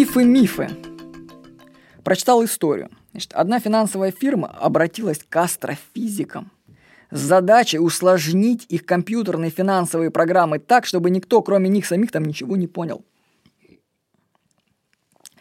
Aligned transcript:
Мифы-мифы. 0.00 0.70
Прочитал 2.04 2.42
историю. 2.42 2.88
Значит, 3.10 3.34
одна 3.34 3.60
финансовая 3.60 4.10
фирма 4.10 4.48
обратилась 4.48 5.20
к 5.28 5.36
астрофизикам 5.36 6.50
с 7.10 7.20
задачей 7.20 7.78
усложнить 7.78 8.64
их 8.70 8.86
компьютерные 8.86 9.50
финансовые 9.50 10.10
программы 10.10 10.58
так, 10.58 10.86
чтобы 10.86 11.10
никто, 11.10 11.42
кроме 11.42 11.68
них 11.68 11.84
самих, 11.84 12.12
там 12.12 12.24
ничего 12.24 12.56
не 12.56 12.66
понял. 12.66 13.04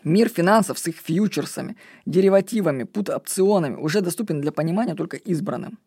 Мир 0.03 0.27
финансов 0.27 0.77
с 0.77 0.87
их 0.87 0.97
фьючерсами, 0.97 1.77
деривативами, 2.05 2.83
пут-опционами 2.83 3.77
уже 3.77 4.01
доступен 4.01 4.41
для 4.41 4.51
понимания 4.51 4.93
только 4.93 5.15
избранным. 5.15 5.79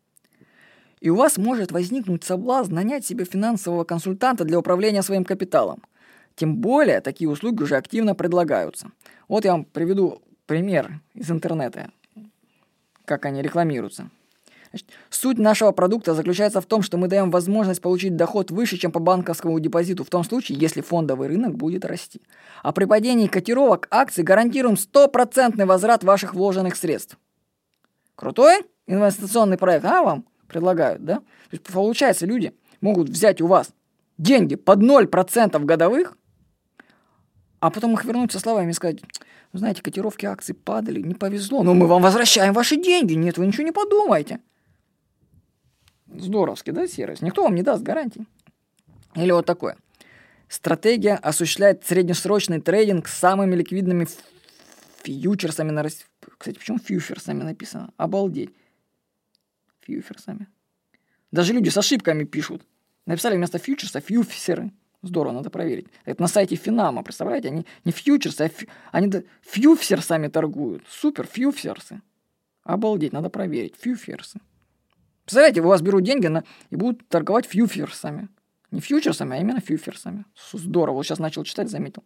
И 0.98 1.11
у 1.11 1.16
вас 1.16 1.36
может 1.36 1.73
возникнуть 1.73 2.25
соблазн 2.25 2.73
нанять 2.73 3.04
себе 3.04 3.27
финансового 3.27 3.84
консультанта 3.84 4.45
для 4.45 4.59
управления 4.59 5.02
своим 5.02 5.27
капиталом. 5.27 5.82
Тем 6.35 6.57
более, 6.57 7.01
такие 7.01 7.29
услуги 7.29 7.62
уже 7.62 7.77
активно 7.77 8.15
предлагаются. 8.15 8.91
Вот 9.29 9.45
я 9.45 9.52
вам 9.52 9.65
приведу 9.65 10.23
пример 10.47 11.01
из 11.15 11.30
интернета, 11.30 11.91
как 13.05 13.27
они 13.27 13.43
рекламируются. 13.43 14.11
Значит, 14.70 14.89
суть 15.11 15.39
нашего 15.39 15.73
продукта 15.73 16.15
заключается 16.15 16.62
в 16.62 16.66
том, 16.66 16.80
что 16.80 16.97
мы 16.97 17.06
даем 17.06 17.30
возможность 17.30 17.83
получить 17.83 18.16
доход 18.16 18.51
выше, 18.51 18.79
чем 18.79 18.91
по 18.91 19.01
банковскому 19.01 19.61
депозиту, 19.61 20.03
в 20.03 20.09
том 20.09 20.25
случае, 20.25 20.59
если 20.59 20.80
фондовый 20.80 21.29
рынок 21.29 21.55
будет 21.55 21.84
расти. 21.84 22.23
А 22.62 22.73
при 22.73 22.87
падении 22.87 23.27
котировок 23.27 23.87
акций 23.91 24.25
гарантируем 24.25 24.78
стопроцентный 24.78 25.67
возврат 25.67 26.05
ваших 26.05 26.34
вложенных 26.34 26.77
средств. 26.77 27.19
Крутой 28.14 28.62
инвестиционный 28.87 29.59
проект, 29.59 29.84
а 29.84 30.03
вам 30.03 30.25
предлагают, 30.48 31.05
да? 31.05 31.17
То 31.17 31.25
есть, 31.53 31.64
получается, 31.64 32.25
люди 32.25 32.55
могут 32.80 33.11
взять 33.11 33.42
у 33.42 33.47
вас 33.47 33.73
деньги 34.17 34.55
под 34.55 34.80
0% 34.80 35.64
годовых, 35.64 36.17
а 37.62 37.71
потом 37.71 37.95
их 37.95 38.05
вернуть 38.05 38.33
со 38.33 38.41
словами 38.41 38.73
и 38.73 38.75
сказать, 38.75 39.01
вы 39.52 39.61
знаете, 39.61 39.83
котировки 39.83 40.27
акций 40.27 40.53
падали, 40.53 41.00
не 41.00 41.14
повезло, 41.14 41.62
но 41.62 41.75
мы 41.75 41.86
вам 41.86 42.03
возвращаем 42.03 42.53
ваши 42.55 42.77
деньги. 42.77 43.12
Нет, 43.12 43.39
вы 43.39 43.47
ничего 43.47 43.62
не 43.62 43.70
подумайте. 43.70 44.41
Здоровски, 46.12 46.70
да, 46.70 46.89
сервис? 46.89 47.23
Никто 47.23 47.45
вам 47.45 47.55
не 47.55 47.62
даст 47.62 47.84
гарантий. 47.84 48.27
Или 49.14 49.31
вот 49.31 49.47
такое. 49.47 49.77
Стратегия 50.48 51.14
осуществляет 51.14 51.86
среднесрочный 51.86 52.61
трейдинг 52.61 53.06
с 53.06 53.17
самыми 53.17 53.55
ликвидными 53.55 54.08
фьючерсами 55.05 55.70
на 55.70 55.84
Кстати, 55.84 56.58
почему 56.58 56.79
фьючерсами 56.79 57.45
написано? 57.45 57.92
Обалдеть. 57.97 58.51
Фьючерсами. 59.83 60.48
Даже 61.31 61.53
люди 61.53 61.69
с 61.69 61.79
ошибками 61.79 62.25
пишут. 62.25 62.62
Написали 63.06 63.36
вместо 63.36 63.58
фьючерса 63.58 64.01
фьюферы. 64.01 64.73
Здорово, 65.03 65.33
надо 65.33 65.50
проверить. 65.50 65.89
Это 66.05 66.22
на 66.22 66.28
сайте 66.28 66.55
Финама, 66.55 67.03
представляете? 67.03 67.48
Они 67.48 67.67
не 67.84 67.91
фьючерсы, 67.91 68.42
а 68.42 68.48
фью, 68.48 68.69
они 68.92 69.08
да, 69.08 69.22
фьюферсами 69.42 70.28
торгуют. 70.28 70.84
Супер, 70.89 71.27
фьюферсы. 71.27 72.00
Обалдеть, 72.62 73.12
надо 73.12 73.28
проверить. 73.28 73.75
Фьюферсы. 73.80 74.41
Представляете, 75.25 75.61
у 75.61 75.67
вас 75.67 75.83
берут 75.83 76.05
деньги 76.05 76.28
на, 76.28 76.45
и 76.70 76.77
будут 76.77 77.06
торговать 77.08 77.47
фьюферсами. 77.47 78.28
Не 78.70 78.80
фьючерсами, 78.80 79.36
а 79.36 79.41
именно 79.41 79.61
фьюферсами. 79.61 80.25
Здорово, 80.53 80.97
вот 80.97 81.03
сейчас 81.05 81.19
начал 81.19 81.42
читать, 81.42 81.69
заметил. 81.69 82.05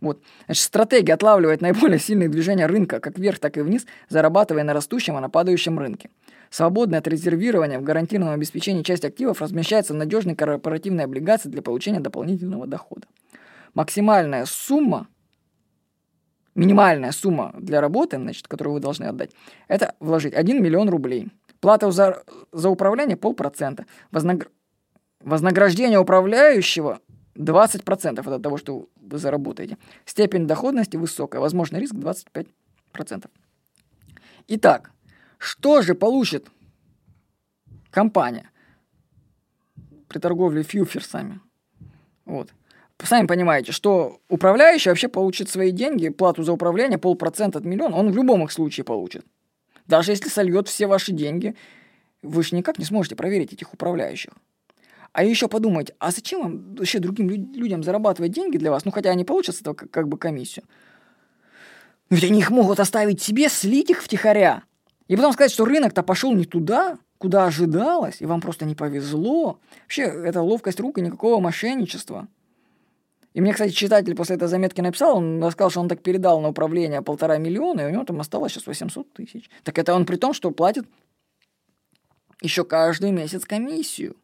Вот. 0.00 0.22
Значит, 0.46 0.64
стратегия 0.64 1.14
отлавливает 1.14 1.60
наиболее 1.60 1.98
сильные 1.98 2.28
движения 2.28 2.66
рынка, 2.66 2.98
как 2.98 3.18
вверх, 3.18 3.38
так 3.38 3.56
и 3.56 3.60
вниз, 3.60 3.86
зарабатывая 4.08 4.64
на 4.64 4.72
растущем 4.72 5.16
и 5.16 5.20
на 5.20 5.28
падающем 5.28 5.78
рынке. 5.78 6.10
Свободное 6.52 6.98
от 6.98 7.08
резервирования 7.08 7.80
в 7.80 7.82
гарантированном 7.82 8.34
обеспечении 8.34 8.82
часть 8.82 9.06
активов 9.06 9.40
размещается 9.40 9.94
в 9.94 9.96
надежной 9.96 10.36
корпоративной 10.36 11.04
облигации 11.04 11.48
для 11.48 11.62
получения 11.62 11.98
дополнительного 11.98 12.66
дохода. 12.66 13.06
Максимальная 13.72 14.44
сумма, 14.44 15.08
минимальная 16.54 17.12
сумма 17.12 17.54
для 17.58 17.80
работы, 17.80 18.18
значит, 18.18 18.48
которую 18.48 18.74
вы 18.74 18.80
должны 18.80 19.04
отдать, 19.04 19.30
это 19.66 19.94
вложить 19.98 20.34
1 20.34 20.62
миллион 20.62 20.90
рублей. 20.90 21.30
Плата 21.60 21.90
за, 21.90 22.22
за 22.52 22.68
управление 22.68 23.16
полпроцента. 23.16 23.86
Вознагр... 24.10 24.50
Вознаграждение 25.20 25.98
управляющего 25.98 27.00
20% 27.34 28.30
от 28.30 28.42
того, 28.42 28.58
что 28.58 28.88
вы 29.00 29.16
заработаете. 29.16 29.78
Степень 30.04 30.46
доходности 30.46 30.98
высокая, 30.98 31.40
возможный 31.40 31.80
риск 31.80 31.94
25%. 31.94 32.44
Итак, 34.48 34.90
что 35.42 35.82
же 35.82 35.94
получит 35.94 36.46
компания 37.90 38.48
при 40.06 40.20
торговле 40.20 40.62
фьюферсами? 40.62 41.40
Вот. 42.24 42.50
Сами 43.02 43.26
понимаете, 43.26 43.72
что 43.72 44.20
управляющий 44.28 44.90
вообще 44.90 45.08
получит 45.08 45.50
свои 45.50 45.72
деньги, 45.72 46.10
плату 46.10 46.44
за 46.44 46.52
управление, 46.52 46.98
полпроцента 46.98 47.58
от 47.58 47.64
миллиона, 47.64 47.96
он 47.96 48.12
в 48.12 48.14
любом 48.14 48.44
их 48.44 48.52
случае 48.52 48.84
получит. 48.84 49.26
Даже 49.88 50.12
если 50.12 50.28
сольет 50.28 50.68
все 50.68 50.86
ваши 50.86 51.10
деньги, 51.10 51.56
вы 52.22 52.44
же 52.44 52.54
никак 52.54 52.78
не 52.78 52.84
сможете 52.84 53.16
проверить 53.16 53.52
этих 53.52 53.74
управляющих. 53.74 54.32
А 55.12 55.24
еще 55.24 55.48
подумайте, 55.48 55.96
а 55.98 56.12
зачем 56.12 56.42
вам 56.42 56.74
вообще 56.76 57.00
другим 57.00 57.28
людям 57.28 57.82
зарабатывать 57.82 58.30
деньги 58.30 58.58
для 58.58 58.70
вас? 58.70 58.84
Ну, 58.84 58.92
хотя 58.92 59.10
они 59.10 59.24
получат 59.24 59.56
с 59.56 59.60
этого 59.60 59.74
как, 59.74 59.90
как 59.90 60.06
бы 60.06 60.16
комиссию. 60.16 60.64
Ведь 62.10 62.22
они 62.22 62.38
их 62.38 62.50
могут 62.50 62.78
оставить 62.78 63.20
себе, 63.20 63.48
слить 63.48 63.90
их 63.90 64.02
втихаря. 64.02 64.62
И 65.08 65.16
потом 65.16 65.32
сказать, 65.32 65.52
что 65.52 65.64
рынок-то 65.64 66.02
пошел 66.02 66.32
не 66.32 66.44
туда, 66.44 66.98
куда 67.18 67.46
ожидалось, 67.46 68.20
и 68.20 68.26
вам 68.26 68.40
просто 68.40 68.64
не 68.64 68.74
повезло. 68.74 69.60
Вообще, 69.82 70.02
это 70.02 70.42
ловкость 70.42 70.80
рук 70.80 70.98
и 70.98 71.02
никакого 71.02 71.40
мошенничества. 71.40 72.28
И 73.34 73.40
мне, 73.40 73.52
кстати, 73.52 73.72
читатель 73.72 74.14
после 74.14 74.36
этой 74.36 74.48
заметки 74.48 74.80
написал, 74.80 75.16
он 75.16 75.50
сказал, 75.52 75.70
что 75.70 75.80
он 75.80 75.88
так 75.88 76.02
передал 76.02 76.40
на 76.40 76.48
управление 76.48 77.00
полтора 77.00 77.38
миллиона, 77.38 77.82
и 77.82 77.86
у 77.86 77.90
него 77.90 78.04
там 78.04 78.20
осталось 78.20 78.52
сейчас 78.52 78.66
800 78.66 79.12
тысяч. 79.12 79.48
Так 79.62 79.78
это 79.78 79.94
он 79.94 80.04
при 80.04 80.16
том, 80.16 80.34
что 80.34 80.50
платит 80.50 80.86
еще 82.42 82.64
каждый 82.64 83.10
месяц 83.10 83.44
комиссию. 83.44 84.16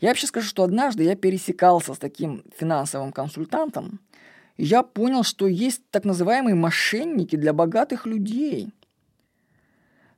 Я 0.00 0.08
вообще 0.10 0.26
скажу, 0.26 0.46
что 0.46 0.62
однажды 0.62 1.04
я 1.04 1.16
пересекался 1.16 1.94
с 1.94 1.98
таким 1.98 2.44
финансовым 2.58 3.12
консультантом, 3.12 4.00
и 4.58 4.64
я 4.64 4.82
понял, 4.82 5.22
что 5.22 5.46
есть 5.46 5.82
так 5.90 6.04
называемые 6.04 6.54
мошенники 6.54 7.36
для 7.36 7.52
богатых 7.52 8.06
людей– 8.06 8.72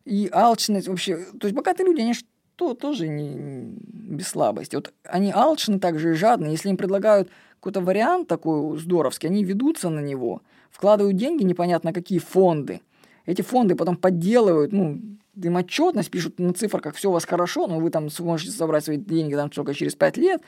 и 0.04 0.28
алчность 0.32 0.88
вообще, 0.88 1.16
то 1.38 1.46
есть 1.46 1.54
богатые 1.54 1.86
люди, 1.86 2.00
они 2.00 2.14
что 2.58 2.74
тоже 2.74 3.06
не, 3.06 3.76
без 3.78 4.28
слабости. 4.28 4.74
Вот 4.74 4.92
они 5.04 5.30
алчны 5.30 5.78
также 5.78 6.10
и 6.10 6.14
жадны. 6.14 6.48
Если 6.48 6.70
им 6.70 6.76
предлагают 6.76 7.30
какой-то 7.60 7.80
вариант 7.80 8.26
такой 8.26 8.76
здоровский, 8.78 9.28
они 9.28 9.44
ведутся 9.44 9.90
на 9.90 10.00
него, 10.00 10.42
вкладывают 10.70 11.16
деньги 11.16 11.44
непонятно 11.44 11.92
какие 11.92 12.18
фонды. 12.18 12.80
Эти 13.26 13.42
фонды 13.42 13.76
потом 13.76 13.96
подделывают, 13.96 14.72
ну, 14.72 15.00
им 15.40 15.56
отчетность, 15.56 16.10
пишут 16.10 16.38
на 16.38 16.52
цифрах, 16.52 16.94
все 16.94 17.10
у 17.10 17.12
вас 17.12 17.24
хорошо, 17.24 17.66
но 17.66 17.78
вы 17.78 17.90
там 17.90 18.10
сможете 18.10 18.50
собрать 18.50 18.84
свои 18.84 18.96
деньги 18.96 19.34
там 19.34 19.50
только 19.50 19.74
через 19.74 19.94
5 19.94 20.16
лет 20.16 20.42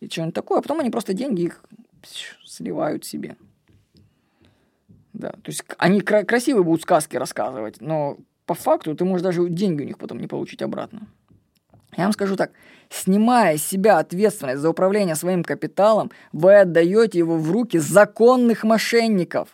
и 0.00 0.08
что-нибудь 0.08 0.34
такое, 0.34 0.58
а 0.58 0.62
потом 0.62 0.80
они 0.80 0.90
просто 0.90 1.14
деньги 1.14 1.42
их 1.42 1.64
сливают 2.44 3.04
себе. 3.04 3.36
Да, 5.12 5.30
то 5.30 5.46
есть 5.46 5.64
они 5.78 6.00
кра- 6.00 6.24
красивые 6.24 6.62
будут 6.62 6.82
сказки 6.82 7.16
рассказывать, 7.16 7.80
но 7.80 8.18
по 8.46 8.54
факту 8.54 8.94
ты 8.94 9.04
можешь 9.04 9.22
даже 9.22 9.48
деньги 9.48 9.82
у 9.82 9.86
них 9.86 9.98
потом 9.98 10.18
не 10.18 10.28
получить 10.28 10.62
обратно. 10.62 11.08
Я 11.96 12.04
вам 12.04 12.12
скажу 12.12 12.36
так, 12.36 12.52
снимая 12.90 13.58
с 13.58 13.64
себя 13.64 13.98
ответственность 13.98 14.60
за 14.60 14.70
управление 14.70 15.14
своим 15.14 15.42
капиталом, 15.42 16.10
вы 16.32 16.60
отдаете 16.60 17.18
его 17.18 17.36
в 17.36 17.50
руки 17.50 17.78
законных 17.78 18.64
мошенников. 18.64 19.48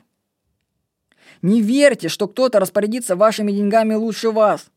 Не 1.40 1.60
верьте, 1.62 2.08
что 2.08 2.28
кто-то 2.28 2.60
распорядится 2.60 3.16
вашими 3.16 3.52
деньгами 3.52 3.94
лучше 3.94 4.30
вас. 4.30 4.70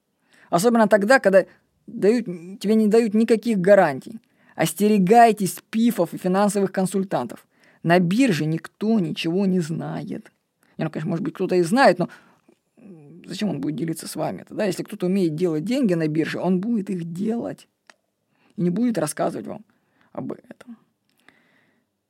Особенно 0.50 0.88
тогда, 0.88 1.20
когда 1.20 1.46
дают, 1.88 2.26
тебе 2.60 2.76
не 2.76 2.88
дают 2.88 3.14
никаких 3.14 3.60
гарантий. 3.60 4.20
Остерегайтесь 4.56 5.60
пифов 5.70 6.14
и 6.14 6.18
финансовых 6.18 6.72
консультантов. 6.72 7.46
На 7.84 8.00
бирже 8.00 8.46
никто 8.46 9.00
ничего 9.00 9.46
не 9.46 9.60
знает. 9.60 10.32
Не, 10.78 10.86
ну, 10.86 10.90
конечно, 10.90 11.10
может 11.10 11.24
быть, 11.24 11.34
кто-то 11.34 11.56
и 11.56 11.62
знает, 11.62 12.00
но 12.00 12.10
зачем 13.26 13.50
он 13.50 13.62
будет 13.62 13.76
делиться 13.76 14.08
с 14.08 14.16
вами? 14.16 14.46
Тогда, 14.48 14.66
если 14.66 14.84
кто-то 14.84 15.08
умеет 15.08 15.36
делать 15.36 15.64
деньги 15.64 15.94
на 15.94 16.08
бирже, 16.08 16.40
он 16.40 16.60
будет 16.60 16.90
их 16.90 17.04
делать. 17.12 17.68
И 18.56 18.62
не 18.62 18.70
будет 18.70 18.98
рассказывать 18.98 19.48
вам 19.48 19.66
об 20.12 20.32
этом. 20.32 20.78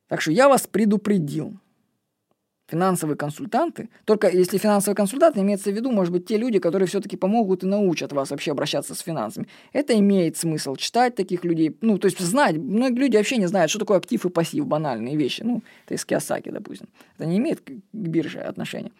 Так 0.08 0.20
что 0.20 0.32
я 0.32 0.48
вас 0.48 0.66
предупредил. 0.66 1.58
Финансовые 2.68 3.16
консультанты, 3.16 3.90
только 4.04 4.28
если 4.28 4.58
финансовые 4.58 4.96
консультанты, 4.96 5.38
имеется 5.38 5.70
в 5.70 5.74
виду, 5.74 5.92
может 5.92 6.12
быть, 6.12 6.26
те 6.26 6.36
люди, 6.36 6.58
которые 6.58 6.88
все-таки 6.88 7.16
помогут 7.16 7.62
и 7.62 7.66
научат 7.66 8.12
вас 8.12 8.30
вообще 8.30 8.50
обращаться 8.50 8.96
с 8.96 8.98
финансами. 8.98 9.46
Это 9.72 9.96
имеет 9.96 10.36
смысл 10.36 10.74
читать 10.74 11.14
таких 11.14 11.44
людей, 11.44 11.76
ну, 11.80 11.96
то 11.96 12.06
есть 12.06 12.18
знать. 12.18 12.56
Многие 12.56 12.98
люди 12.98 13.16
вообще 13.16 13.36
не 13.36 13.46
знают, 13.46 13.70
что 13.70 13.78
такое 13.78 13.98
актив 13.98 14.24
и 14.24 14.28
пассив, 14.30 14.66
банальные 14.66 15.16
вещи. 15.16 15.42
Ну, 15.42 15.62
это 15.84 15.94
из 15.94 16.04
Киосаки, 16.04 16.50
допустим. 16.50 16.88
Это 17.16 17.26
не 17.26 17.38
имеет 17.38 17.60
к 17.60 17.70
бирже 17.92 18.40
отношения. 18.40 18.90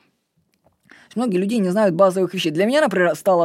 Многие 1.14 1.38
люди 1.38 1.54
не 1.54 1.70
знают 1.70 1.94
базовых 1.94 2.34
вещей. 2.34 2.50
Для 2.50 2.66
меня, 2.66 2.80
например, 2.80 3.14
стало 3.14 3.44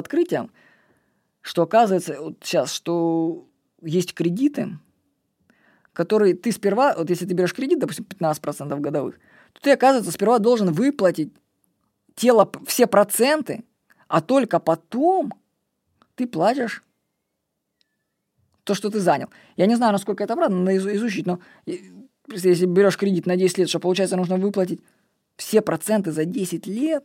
который 5.94 6.34
ты 6.34 6.52
сперва, 6.52 6.96
вот 6.98 7.10
если 7.10 7.26
ты 7.26 7.34
берешь 7.34 7.54
кредит, 7.54 7.80
допустим, 7.80 8.06
15% 8.06 8.80
годовых, 8.80 9.20
то 9.54 9.62
ты, 9.62 9.72
оказывается, 9.72 10.12
сперва 10.12 10.40
должен 10.40 10.72
выплатить 10.72 11.34
тело, 12.16 12.50
все 12.66 12.88
проценты, 12.88 13.64
а 14.08 14.22
только 14.22 14.60
потом 14.60 15.34
ты 16.16 16.28
платишь 16.28 16.84
то, 18.64 18.74
что 18.74 18.90
ты 18.90 19.00
занял. 19.00 19.30
Я 19.58 19.66
не 19.66 19.76
знаю, 19.76 19.92
насколько 19.92 20.24
это 20.24 20.36
правда, 20.36 20.56
надо 20.56 20.78
изучить, 20.78 21.26
но 21.26 21.40
если 22.28 22.66
берешь 22.66 22.98
кредит 22.98 23.26
на 23.26 23.36
10 23.36 23.58
лет, 23.58 23.70
что 23.70 23.80
получается 23.80 24.18
нужно 24.18 24.38
выплатить 24.38 24.82
все 25.36 25.62
проценты 25.62 26.12
за 26.12 26.26
10 26.26 26.68
лет, 26.68 27.04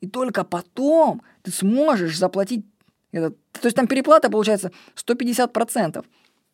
и 0.00 0.06
только 0.06 0.44
потом 0.44 1.22
ты 1.42 1.50
сможешь 1.50 2.18
заплатить 2.18 2.64
это. 3.12 3.30
То 3.30 3.64
есть 3.64 3.76
там 3.76 3.86
переплата 3.86 4.30
получается 4.30 4.70
150%. 4.94 6.04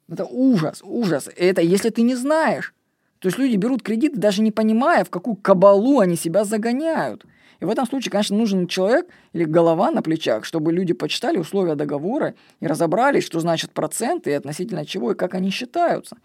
Это 0.09 0.25
ужас, 0.25 0.81
ужас. 0.85 1.29
Это 1.37 1.62
если 1.62 1.91
ты 1.91 2.03
не 2.03 2.15
знаешь. 2.15 2.75
То 3.19 3.29
есть 3.29 3.39
люди 3.39 3.56
берут 3.56 3.83
кредит, 3.83 4.15
даже 4.15 4.43
не 4.43 4.50
понимая, 4.50 5.05
в 5.05 5.11
какую 5.11 5.37
кабалу 5.37 6.00
они 6.00 6.17
себя 6.17 6.44
загоняют. 6.44 7.25
И 7.61 7.65
в 7.65 7.71
этом 7.71 7.87
случае, 7.87 8.11
конечно, 8.11 8.37
нужен 8.37 8.67
человек 8.67 9.06
или 9.33 9.44
голова 9.44 9.93
на 9.93 10.03
плечах, 10.03 10.44
чтобы 10.44 10.73
люди 10.73 10.93
почитали 10.93 11.39
условия 11.39 11.77
договора 11.77 12.35
и 12.59 12.67
разобрались, 12.67 13.25
что 13.25 13.39
значит 13.39 13.71
проценты 13.71 14.31
и 14.31 14.35
относительно 14.35 14.85
чего 14.85 15.12
и 15.12 15.15
как 15.15 15.35
они 15.35 15.50
считаются. 15.50 16.17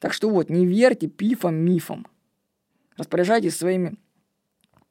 Так 0.00 0.12
что 0.12 0.28
вот, 0.28 0.50
не 0.50 0.66
верьте 0.66 1.06
пифам, 1.06 1.54
мифам. 1.54 2.06
Распоряжайтесь 2.96 3.56
своими 3.56 3.94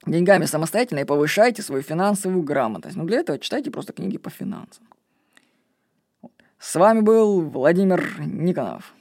деньгами 0.05 0.45
самостоятельно 0.45 0.99
и 0.99 1.05
повышайте 1.05 1.61
свою 1.61 1.81
финансовую 1.81 2.43
грамотность. 2.43 2.95
Но 2.95 3.03
для 3.05 3.19
этого 3.19 3.39
читайте 3.39 3.71
просто 3.71 3.93
книги 3.93 4.17
по 4.17 4.29
финансам. 4.29 4.87
С 6.59 6.75
вами 6.75 7.01
был 7.01 7.41
Владимир 7.41 8.19
Никонов. 8.19 8.93